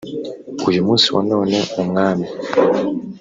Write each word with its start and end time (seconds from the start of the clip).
uyu 0.69 0.81
munsi 0.87 1.07
wa 1.15 1.21
none 1.31 1.57
umwami 1.81 2.27